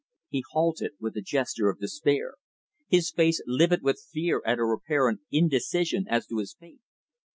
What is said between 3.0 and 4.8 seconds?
face livid with fear at her